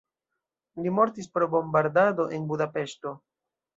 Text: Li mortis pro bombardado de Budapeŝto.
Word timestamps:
Li 0.85 0.93
mortis 0.99 1.29
pro 1.35 1.49
bombardado 1.55 2.29
de 2.33 2.41
Budapeŝto. 2.53 3.17